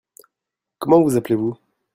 [0.79, 1.55] Comment vous appelez-vous?